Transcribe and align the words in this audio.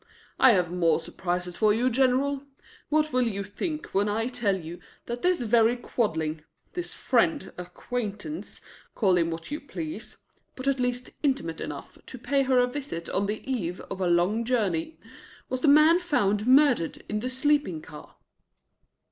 "I 0.39 0.53
have 0.53 0.71
more 0.71 0.99
surprises 0.99 1.55
for 1.57 1.75
you, 1.75 1.87
General. 1.91 2.41
What 2.89 3.13
will 3.13 3.27
you 3.27 3.43
think 3.43 3.93
when 3.93 4.09
I 4.09 4.29
tell 4.29 4.57
you 4.57 4.79
that 5.05 5.21
this 5.21 5.41
very 5.41 5.75
Quadling 5.77 6.43
this 6.73 6.95
friend, 6.95 7.53
acquaintance, 7.55 8.61
call 8.95 9.15
him 9.15 9.29
what 9.29 9.51
you 9.51 9.61
please, 9.61 10.17
but 10.55 10.67
at 10.67 10.79
least 10.79 11.11
intimate 11.21 11.61
enough 11.61 11.99
to 12.07 12.17
pay 12.17 12.41
her 12.41 12.57
a 12.57 12.65
visit 12.65 13.09
on 13.11 13.27
the 13.27 13.47
eve 13.47 13.79
of 13.91 14.01
a 14.01 14.07
long 14.07 14.43
journey 14.43 14.97
was 15.49 15.61
the 15.61 15.67
man 15.67 15.99
found 15.99 16.47
murdered 16.47 17.03
in 17.07 17.19
the 17.19 17.29
sleeping 17.29 17.79
car?" 17.79 18.15